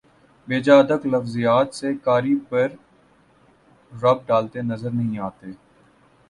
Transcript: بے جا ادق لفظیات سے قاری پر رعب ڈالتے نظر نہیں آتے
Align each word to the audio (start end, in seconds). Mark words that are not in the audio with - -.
بے 0.47 0.59
جا 0.61 0.75
ادق 0.79 1.01
لفظیات 1.05 1.75
سے 1.75 1.89
قاری 2.03 2.35
پر 2.49 2.67
رعب 3.91 4.25
ڈالتے 4.27 4.61
نظر 4.63 4.91
نہیں 4.91 5.19
آتے 5.19 5.51